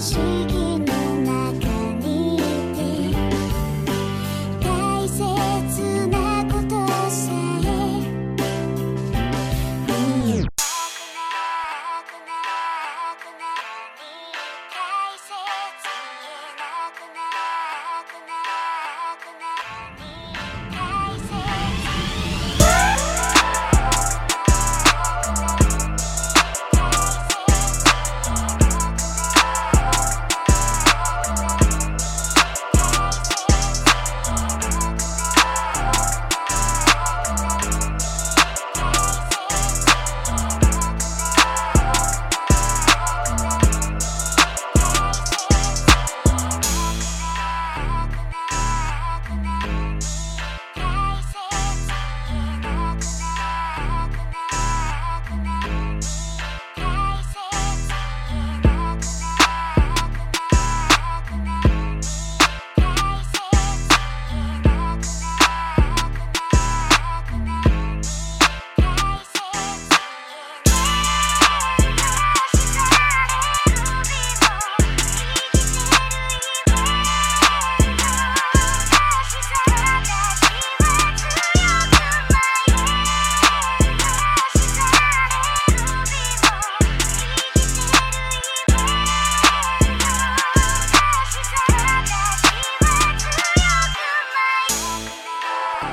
[0.00, 0.67] seeking.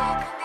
[0.00, 0.39] back.